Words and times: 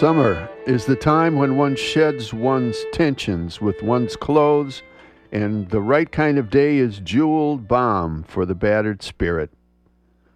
Summer 0.00 0.48
is 0.66 0.86
the 0.86 0.96
time 0.96 1.36
when 1.36 1.58
one 1.58 1.76
sheds 1.76 2.32
one's 2.32 2.86
tensions 2.90 3.60
with 3.60 3.82
one's 3.82 4.16
clothes, 4.16 4.82
and 5.30 5.68
the 5.68 5.82
right 5.82 6.10
kind 6.10 6.38
of 6.38 6.48
day 6.48 6.78
is 6.78 7.00
jeweled 7.00 7.68
balm 7.68 8.22
for 8.22 8.46
the 8.46 8.54
battered 8.54 9.02
spirit. 9.02 9.50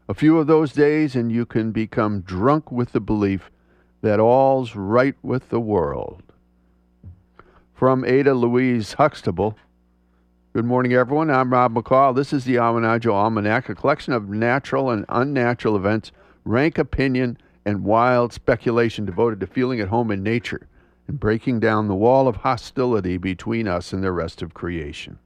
A 0.07 0.13
few 0.13 0.39
of 0.39 0.49
those 0.49 0.75
days, 0.75 1.17
and 1.17 1.33
you 1.33 1.47
can 1.47 1.73
become 1.73 2.21
drunk 2.21 2.71
with 2.71 2.93
the 2.93 3.01
belief 3.01 3.51
that 4.03 4.21
all's 4.21 4.77
right 4.77 5.17
with 5.23 5.49
the 5.49 5.61
world. 5.61 6.23
From 7.73 8.05
Ada 8.05 8.35
Louise 8.35 8.93
Huxtable. 8.93 9.57
Good 10.53 10.67
morning, 10.67 10.93
everyone. 10.93 11.31
I'm 11.31 11.55
Rob 11.55 11.73
McCall. 11.73 12.15
This 12.15 12.35
is 12.35 12.45
the 12.45 12.57
Awanadjo 12.57 13.15
Almanac, 13.15 13.71
a 13.71 13.75
collection 13.75 14.13
of 14.13 14.29
natural 14.29 14.91
and 14.91 15.07
unnatural 15.09 15.75
events, 15.75 16.13
rank 16.45 16.77
opinion, 16.77 17.39
and 17.65 17.85
wild 17.85 18.33
speculation 18.33 19.05
devoted 19.05 19.41
to 19.41 19.47
feeling 19.47 19.81
at 19.81 19.89
home 19.89 20.11
in 20.11 20.23
nature 20.23 20.69
and 21.07 21.21
breaking 21.21 21.61
down 21.61 21.89
the 21.89 21.95
wall 21.95 22.29
of 22.29 22.37
hostility 22.37 23.17
between 23.17 23.69
us 23.69 23.93
and 23.93 24.03
the 24.03 24.13
rest 24.13 24.43
of 24.43 24.55
creation. 24.55 25.19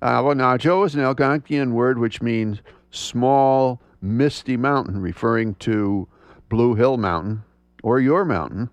Awanadjo 0.00 0.84
is 0.84 0.94
an 0.94 1.00
Algonquian 1.00 1.72
word 1.72 1.98
which 1.98 2.22
means 2.22 2.60
small, 2.90 3.80
misty 4.00 4.56
mountain, 4.56 5.00
referring 5.00 5.54
to 5.56 6.08
Blue 6.48 6.74
Hill 6.74 6.96
Mountain 6.96 7.44
or 7.82 8.00
your 8.00 8.24
mountain. 8.24 8.70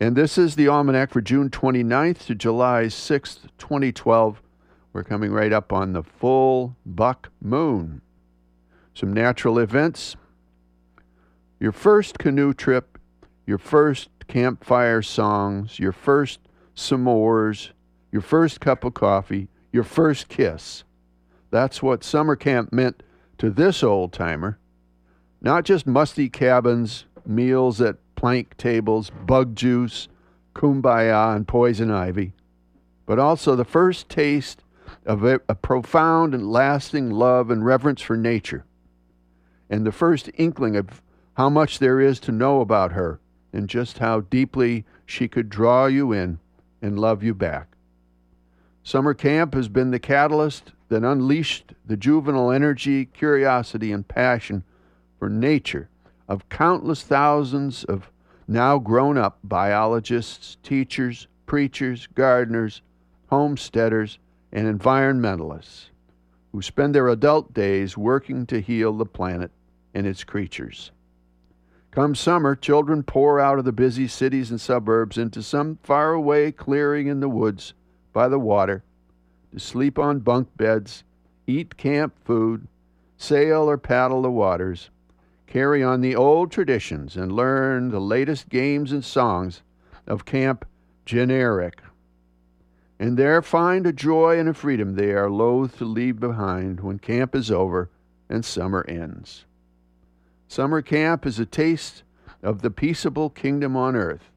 And 0.00 0.16
this 0.16 0.36
is 0.36 0.56
the 0.56 0.66
almanac 0.66 1.10
for 1.10 1.20
June 1.20 1.48
29th 1.48 2.26
to 2.26 2.34
July 2.34 2.86
6th, 2.86 3.42
2012. 3.58 4.42
We're 4.92 5.04
coming 5.04 5.30
right 5.30 5.52
up 5.52 5.72
on 5.72 5.92
the 5.92 6.02
full 6.02 6.76
buck 6.84 7.30
moon. 7.40 8.02
Some 8.94 9.12
natural 9.12 9.58
events. 9.58 10.16
Your 11.62 11.70
first 11.70 12.18
canoe 12.18 12.54
trip, 12.54 12.98
your 13.46 13.56
first 13.56 14.08
campfire 14.26 15.00
songs, 15.00 15.78
your 15.78 15.92
first 15.92 16.40
s'mores, 16.74 17.70
your 18.10 18.20
first 18.20 18.60
cup 18.60 18.82
of 18.82 18.94
coffee, 18.94 19.46
your 19.70 19.84
first 19.84 20.28
kiss. 20.28 20.82
That's 21.52 21.80
what 21.80 22.02
summer 22.02 22.34
camp 22.34 22.72
meant 22.72 23.04
to 23.38 23.48
this 23.48 23.84
old 23.84 24.12
timer. 24.12 24.58
Not 25.40 25.64
just 25.64 25.86
musty 25.86 26.28
cabins, 26.28 27.04
meals 27.24 27.80
at 27.80 27.98
plank 28.16 28.56
tables, 28.56 29.10
bug 29.24 29.54
juice, 29.54 30.08
kumbaya, 30.56 31.36
and 31.36 31.46
poison 31.46 31.92
ivy, 31.92 32.32
but 33.06 33.20
also 33.20 33.54
the 33.54 33.64
first 33.64 34.08
taste 34.08 34.64
of 35.06 35.22
a, 35.22 35.40
a, 35.48 35.54
profound 35.54 36.34
and 36.34 36.50
lasting 36.50 37.10
love 37.10 37.52
and 37.52 37.64
reverence 37.64 38.02
for 38.02 38.16
nature, 38.16 38.64
and 39.70 39.86
the 39.86 39.92
first 39.92 40.28
inkling 40.36 40.74
of 40.74 41.00
how 41.34 41.48
much 41.48 41.78
there 41.78 42.00
is 42.00 42.20
to 42.20 42.32
know 42.32 42.60
about 42.60 42.92
her 42.92 43.20
and 43.52 43.68
just 43.68 43.98
how 43.98 44.20
deeply 44.20 44.84
she 45.06 45.28
could 45.28 45.48
draw 45.48 45.86
you 45.86 46.12
in 46.12 46.38
and 46.80 46.98
love 46.98 47.22
you 47.22 47.34
back. 47.34 47.68
Summer 48.82 49.14
camp 49.14 49.54
has 49.54 49.68
been 49.68 49.90
the 49.90 49.98
catalyst 49.98 50.72
that 50.88 51.04
unleashed 51.04 51.72
the 51.86 51.96
juvenile 51.96 52.50
energy, 52.50 53.06
curiosity, 53.06 53.92
and 53.92 54.06
passion 54.06 54.64
for 55.18 55.28
nature 55.28 55.88
of 56.28 56.48
countless 56.48 57.02
thousands 57.02 57.84
of 57.84 58.10
now 58.48 58.78
grown 58.78 59.16
up 59.16 59.38
biologists, 59.44 60.56
teachers, 60.62 61.28
preachers, 61.46 62.08
gardeners, 62.08 62.82
homesteaders, 63.30 64.18
and 64.52 64.66
environmentalists 64.80 65.86
who 66.52 66.60
spend 66.60 66.94
their 66.94 67.08
adult 67.08 67.54
days 67.54 67.96
working 67.96 68.44
to 68.46 68.60
heal 68.60 68.92
the 68.92 69.06
planet 69.06 69.50
and 69.94 70.06
its 70.06 70.24
creatures. 70.24 70.90
Come 71.92 72.14
summer, 72.14 72.56
children 72.56 73.02
pour 73.02 73.38
out 73.38 73.58
of 73.58 73.66
the 73.66 73.72
busy 73.72 74.08
cities 74.08 74.50
and 74.50 74.58
suburbs 74.58 75.18
into 75.18 75.42
some 75.42 75.78
faraway 75.82 76.50
clearing 76.50 77.06
in 77.06 77.20
the 77.20 77.28
woods 77.28 77.74
by 78.14 78.28
the 78.28 78.38
water 78.38 78.82
to 79.52 79.58
sleep 79.58 79.98
on 79.98 80.20
bunk 80.20 80.48
beds, 80.56 81.04
eat 81.46 81.76
camp 81.76 82.14
food, 82.24 82.66
sail 83.18 83.68
or 83.68 83.76
paddle 83.76 84.22
the 84.22 84.30
waters, 84.30 84.88
carry 85.46 85.82
on 85.82 86.00
the 86.00 86.16
old 86.16 86.50
traditions, 86.50 87.14
and 87.14 87.30
learn 87.30 87.90
the 87.90 88.00
latest 88.00 88.48
games 88.48 88.90
and 88.90 89.04
songs 89.04 89.60
of 90.06 90.24
Camp 90.24 90.64
Generic. 91.04 91.82
And 92.98 93.18
there 93.18 93.42
find 93.42 93.86
a 93.86 93.92
joy 93.92 94.38
and 94.38 94.48
a 94.48 94.54
freedom 94.54 94.94
they 94.94 95.12
are 95.12 95.28
loath 95.28 95.76
to 95.76 95.84
leave 95.84 96.18
behind 96.18 96.80
when 96.80 96.98
camp 96.98 97.34
is 97.34 97.50
over 97.50 97.90
and 98.30 98.46
summer 98.46 98.82
ends. 98.88 99.44
Summer 100.52 100.82
camp 100.82 101.24
is 101.24 101.38
a 101.38 101.46
taste 101.46 102.02
of 102.42 102.60
the 102.60 102.70
peaceable 102.70 103.30
kingdom 103.30 103.74
on 103.74 103.96
earth, 103.96 104.30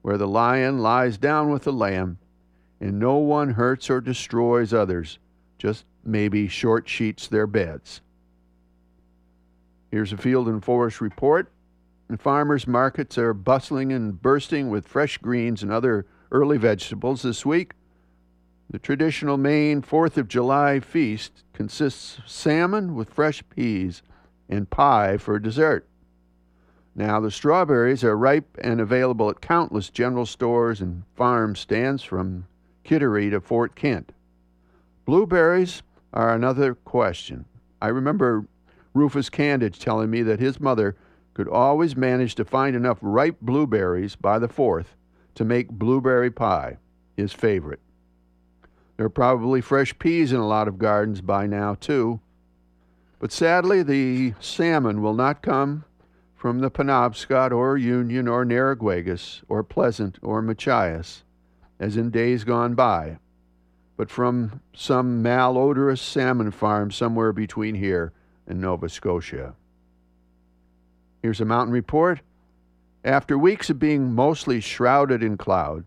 where 0.00 0.16
the 0.16 0.28
lion 0.28 0.78
lies 0.78 1.18
down 1.18 1.50
with 1.50 1.64
the 1.64 1.72
lamb, 1.72 2.18
and 2.80 3.00
no 3.00 3.16
one 3.16 3.54
hurts 3.54 3.90
or 3.90 4.00
destroys 4.00 4.72
others, 4.72 5.18
just 5.58 5.84
maybe 6.04 6.46
short 6.46 6.88
sheets 6.88 7.26
their 7.26 7.48
beds. 7.48 8.00
Here's 9.90 10.12
a 10.12 10.16
field 10.16 10.46
and 10.46 10.64
forest 10.64 11.00
report. 11.00 11.50
The 12.06 12.16
farmers' 12.16 12.68
markets 12.68 13.18
are 13.18 13.34
bustling 13.34 13.92
and 13.92 14.22
bursting 14.22 14.70
with 14.70 14.86
fresh 14.86 15.18
greens 15.18 15.64
and 15.64 15.72
other 15.72 16.06
early 16.30 16.58
vegetables 16.58 17.22
this 17.22 17.44
week. 17.44 17.72
The 18.70 18.78
traditional 18.78 19.36
Maine 19.36 19.82
4th 19.82 20.16
of 20.16 20.28
July 20.28 20.78
feast 20.78 21.42
consists 21.52 22.18
of 22.18 22.30
salmon 22.30 22.94
with 22.94 23.10
fresh 23.10 23.42
peas 23.50 24.02
and 24.48 24.70
pie 24.70 25.16
for 25.16 25.38
dessert. 25.38 25.86
Now, 26.94 27.20
the 27.20 27.30
strawberries 27.30 28.02
are 28.04 28.16
ripe 28.16 28.56
and 28.62 28.80
available 28.80 29.28
at 29.28 29.40
countless 29.40 29.90
general 29.90 30.24
stores 30.24 30.80
and 30.80 31.02
farm 31.14 31.54
stands 31.54 32.02
from 32.02 32.46
Kittery 32.84 33.28
to 33.30 33.40
Fort 33.40 33.74
Kent. 33.74 34.12
Blueberries 35.04 35.82
are 36.12 36.34
another 36.34 36.74
question. 36.74 37.44
I 37.82 37.88
remember 37.88 38.46
Rufus 38.94 39.28
Candage 39.28 39.78
telling 39.78 40.10
me 40.10 40.22
that 40.22 40.40
his 40.40 40.58
mother 40.58 40.96
could 41.34 41.48
always 41.48 41.94
manage 41.94 42.34
to 42.36 42.46
find 42.46 42.74
enough 42.74 42.98
ripe 43.02 43.36
blueberries 43.42 44.16
by 44.16 44.38
the 44.38 44.48
4th 44.48 44.96
to 45.34 45.44
make 45.44 45.68
blueberry 45.68 46.30
pie, 46.30 46.78
his 47.14 47.34
favorite. 47.34 47.80
There 48.96 49.04
are 49.04 49.10
probably 49.10 49.60
fresh 49.60 49.98
peas 49.98 50.32
in 50.32 50.40
a 50.40 50.48
lot 50.48 50.66
of 50.66 50.78
gardens 50.78 51.20
by 51.20 51.46
now, 51.46 51.74
too. 51.74 52.20
But 53.26 53.32
sadly, 53.32 53.82
the 53.82 54.34
salmon 54.38 55.02
will 55.02 55.12
not 55.12 55.42
come 55.42 55.84
from 56.36 56.60
the 56.60 56.70
Penobscot 56.70 57.50
or 57.50 57.76
Union 57.76 58.28
or 58.28 58.44
Narraguagus 58.44 59.42
or 59.48 59.64
Pleasant 59.64 60.16
or 60.22 60.40
Machias, 60.40 61.24
as 61.80 61.96
in 61.96 62.12
days 62.12 62.44
gone 62.44 62.76
by, 62.76 63.18
but 63.96 64.10
from 64.10 64.60
some 64.76 65.24
malodorous 65.24 66.00
salmon 66.00 66.52
farm 66.52 66.92
somewhere 66.92 67.32
between 67.32 67.74
here 67.74 68.12
and 68.46 68.60
Nova 68.60 68.88
Scotia. 68.88 69.56
Here's 71.20 71.40
a 71.40 71.44
mountain 71.44 71.72
report. 71.72 72.20
After 73.02 73.36
weeks 73.36 73.68
of 73.70 73.80
being 73.80 74.14
mostly 74.14 74.60
shrouded 74.60 75.24
in 75.24 75.36
cloud, 75.36 75.84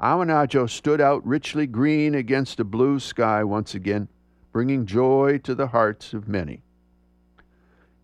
Awanadjo 0.00 0.68
stood 0.68 1.00
out 1.00 1.24
richly 1.24 1.68
green 1.68 2.16
against 2.16 2.58
a 2.58 2.64
blue 2.64 2.98
sky 2.98 3.44
once 3.44 3.76
again 3.76 4.08
bringing 4.50 4.86
joy 4.86 5.38
to 5.44 5.54
the 5.54 5.68
hearts 5.68 6.12
of 6.12 6.26
many. 6.26 6.63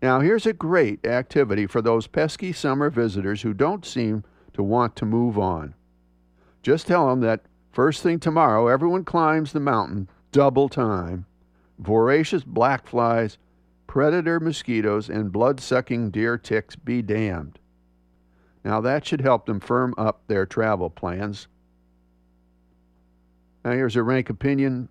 Now, 0.01 0.19
here's 0.19 0.47
a 0.47 0.53
great 0.53 1.05
activity 1.05 1.67
for 1.67 1.81
those 1.81 2.07
pesky 2.07 2.53
summer 2.53 2.89
visitors 2.89 3.43
who 3.43 3.53
don't 3.53 3.85
seem 3.85 4.23
to 4.53 4.63
want 4.63 4.95
to 4.95 5.05
move 5.05 5.37
on. 5.37 5.75
Just 6.63 6.87
tell 6.87 7.07
them 7.07 7.21
that 7.21 7.45
first 7.71 8.01
thing 8.01 8.19
tomorrow, 8.19 8.67
everyone 8.67 9.03
climbs 9.03 9.53
the 9.53 9.59
mountain 9.59 10.09
double 10.31 10.69
time. 10.69 11.25
Voracious 11.77 12.43
black 12.43 12.87
flies, 12.87 13.37
predator 13.85 14.39
mosquitoes, 14.39 15.09
and 15.09 15.31
blood 15.31 15.59
sucking 15.59 16.09
deer 16.09 16.37
ticks 16.37 16.75
be 16.75 17.01
damned. 17.01 17.59
Now, 18.63 18.81
that 18.81 19.05
should 19.05 19.21
help 19.21 19.45
them 19.45 19.59
firm 19.59 19.93
up 19.97 20.21
their 20.27 20.45
travel 20.45 20.89
plans. 20.89 21.47
Now, 23.63 23.71
here's 23.71 23.95
a 23.95 24.03
rank 24.03 24.29
opinion 24.29 24.89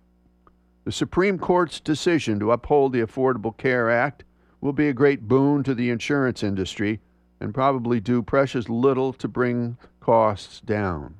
the 0.83 0.91
Supreme 0.91 1.37
Court's 1.37 1.79
decision 1.79 2.39
to 2.39 2.51
uphold 2.51 2.93
the 2.93 3.01
Affordable 3.01 3.55
Care 3.55 3.89
Act 3.89 4.23
will 4.61 4.73
be 4.73 4.87
a 4.87 4.93
great 4.93 5.27
boon 5.27 5.63
to 5.63 5.75
the 5.75 5.89
insurance 5.89 6.43
industry 6.43 6.99
and 7.39 7.53
probably 7.53 7.99
do 7.99 8.21
precious 8.21 8.69
little 8.69 9.11
to 9.11 9.27
bring 9.27 9.77
costs 9.99 10.61
down. 10.61 11.15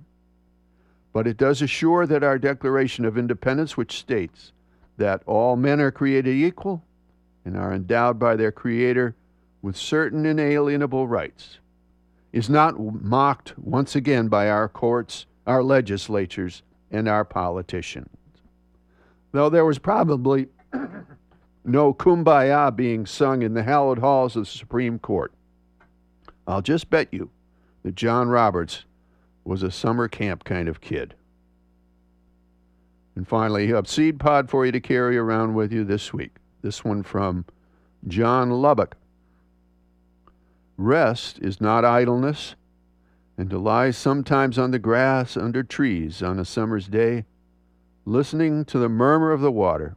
But 1.11 1.27
it 1.27 1.38
does 1.38 1.61
assure 1.61 2.05
that 2.05 2.23
our 2.23 2.38
Declaration 2.38 3.03
of 3.03 3.17
Independence, 3.17 3.75
which 3.75 3.99
states 3.99 4.53
that 4.97 5.23
all 5.25 5.55
men 5.55 5.81
are 5.81 5.91
created 5.91 6.35
equal 6.35 6.83
and 7.43 7.57
are 7.57 7.73
endowed 7.73 8.19
by 8.19 8.35
their 8.35 8.51
Creator 8.51 9.15
with 9.61 9.75
certain 9.75 10.25
inalienable 10.25 11.07
rights, 11.07 11.57
is 12.31 12.49
not 12.49 12.79
mocked 12.79 13.57
once 13.57 13.95
again 13.95 14.27
by 14.29 14.49
our 14.49 14.69
courts, 14.69 15.25
our 15.45 15.63
legislatures, 15.63 16.61
and 16.91 17.09
our 17.09 17.25
politicians 17.25 18.07
though 19.31 19.49
there 19.49 19.65
was 19.65 19.79
probably 19.79 20.47
no 21.63 21.94
kumbaya 21.94 22.75
being 22.75 23.06
sung 23.06 23.42
in 23.42 23.54
the 23.54 23.63
hallowed 23.63 24.00
halls 24.00 24.36
of 24.36 24.44
the 24.44 24.52
Supreme 24.52 25.00
Court. 25.00 25.34
I'll 26.48 26.62
just 26.62 26.90
bet 26.90 27.08
you 27.12 27.30
that 27.84 27.96
John 27.96 28.30
Roberts 28.30 28.86
was 29.44 29.63
a 29.63 29.72
summer 29.72 30.08
camp 30.08 30.44
kind 30.44 30.68
of 30.68 30.81
kid. 30.81 31.16
And 33.16 33.28
finally, 33.28 33.72
a 33.72 33.86
seed 33.86 34.19
pod 34.19 34.50
for 34.50 34.66
you 34.66 34.72
to 34.72 34.80
carry 34.80 35.18
around 35.18 35.54
with 35.54 35.72
you 35.72 35.84
this 35.84 36.13
week. 36.13 36.31
This 36.62 36.84
one 36.84 37.04
from 37.04 37.46
John 38.08 38.50
Lubbock. 38.50 38.96
Rest 40.78 41.40
is 41.40 41.62
not 41.62 41.86
idleness, 41.86 42.56
and 43.38 43.50
to 43.50 43.60
lie 43.60 43.92
sometimes 43.92 44.58
on 44.58 44.72
the 44.72 44.80
grass 44.80 45.38
under 45.38 45.63
trees 45.63 46.24
on 46.24 46.40
a 46.40 46.46
summer's 46.46 46.88
day, 46.88 47.25
listening 48.06 48.66
to 48.66 48.80
the 48.80 48.90
murmur 48.90 49.31
of 49.31 49.42
the 49.42 49.52
water, 49.52 49.96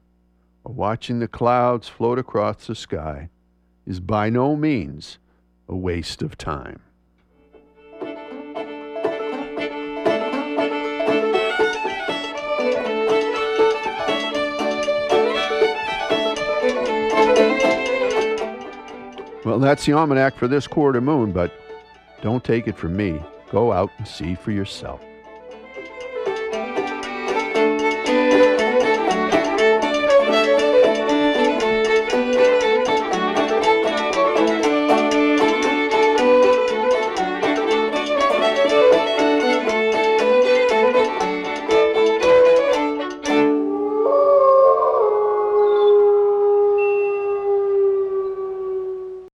watching 0.72 1.18
the 1.18 1.28
clouds 1.28 1.88
float 1.88 2.18
across 2.18 2.66
the 2.66 2.74
sky, 2.74 3.28
is 3.86 4.00
by 4.00 4.30
no 4.30 4.56
means 4.56 5.18
a 5.68 5.76
waste 5.76 6.22
of 6.22 6.38
time. 6.38 6.80
Well, 19.44 19.58
that's 19.58 19.84
the 19.84 19.92
almanac 19.92 20.36
for 20.36 20.48
this 20.48 20.66
quarter 20.66 21.02
moon, 21.02 21.30
but 21.32 21.52
don't 22.22 22.42
take 22.42 22.66
it 22.66 22.78
from 22.78 22.96
me. 22.96 23.22
Go 23.50 23.72
out 23.72 23.90
and 23.98 24.08
see 24.08 24.34
for 24.34 24.50
yourself. 24.50 25.00